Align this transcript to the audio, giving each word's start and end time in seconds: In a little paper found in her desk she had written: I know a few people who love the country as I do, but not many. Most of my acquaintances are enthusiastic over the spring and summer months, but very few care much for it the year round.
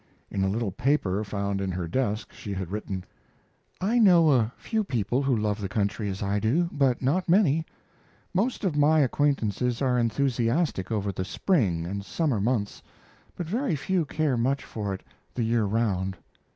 In 0.31 0.43
a 0.43 0.47
little 0.49 0.71
paper 0.71 1.23
found 1.23 1.61
in 1.61 1.69
her 1.71 1.87
desk 1.87 2.31
she 2.33 2.55
had 2.55 2.71
written: 2.71 3.03
I 3.79 3.99
know 3.99 4.31
a 4.31 4.51
few 4.57 4.83
people 4.83 5.21
who 5.21 5.37
love 5.37 5.61
the 5.61 5.69
country 5.69 6.09
as 6.09 6.23
I 6.23 6.39
do, 6.39 6.69
but 6.71 7.03
not 7.03 7.29
many. 7.29 7.67
Most 8.33 8.63
of 8.63 8.75
my 8.75 9.01
acquaintances 9.01 9.79
are 9.79 9.99
enthusiastic 9.99 10.91
over 10.91 11.11
the 11.11 11.23
spring 11.23 11.85
and 11.85 12.03
summer 12.03 12.39
months, 12.41 12.81
but 13.35 13.45
very 13.45 13.75
few 13.75 14.03
care 14.03 14.37
much 14.37 14.63
for 14.65 14.91
it 14.91 15.03
the 15.35 15.43
year 15.43 15.65
round. 15.65 16.17